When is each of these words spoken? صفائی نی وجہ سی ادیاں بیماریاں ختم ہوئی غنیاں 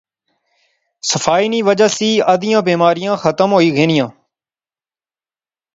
صفائی 1.09 1.47
نی 1.51 1.59
وجہ 1.67 1.89
سی 1.97 2.09
ادیاں 2.33 2.61
بیماریاں 2.67 3.15
ختم 3.23 3.49
ہوئی 3.55 3.69
غنیاں 3.77 4.09